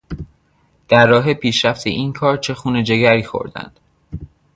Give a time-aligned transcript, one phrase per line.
[0.89, 3.79] در راه پیشرفت این کار چه خون جگری خوردند.